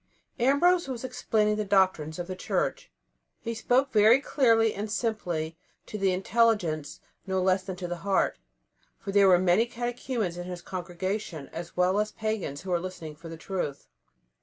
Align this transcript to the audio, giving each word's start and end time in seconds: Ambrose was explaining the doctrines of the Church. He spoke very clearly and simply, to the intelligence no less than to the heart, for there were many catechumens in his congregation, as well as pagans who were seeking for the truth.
Ambrose 0.39 0.87
was 0.87 1.03
explaining 1.03 1.57
the 1.57 1.63
doctrines 1.63 2.17
of 2.17 2.25
the 2.25 2.35
Church. 2.35 2.89
He 3.41 3.53
spoke 3.53 3.91
very 3.91 4.19
clearly 4.19 4.73
and 4.73 4.89
simply, 4.91 5.55
to 5.85 5.95
the 5.99 6.11
intelligence 6.11 7.01
no 7.27 7.39
less 7.39 7.61
than 7.61 7.75
to 7.75 7.87
the 7.87 7.97
heart, 7.97 8.39
for 8.97 9.11
there 9.11 9.27
were 9.27 9.37
many 9.37 9.67
catechumens 9.67 10.37
in 10.39 10.45
his 10.45 10.63
congregation, 10.63 11.49
as 11.49 11.77
well 11.77 11.99
as 11.99 12.11
pagans 12.13 12.61
who 12.61 12.71
were 12.71 12.89
seeking 12.89 13.15
for 13.15 13.29
the 13.29 13.37
truth. 13.37 13.85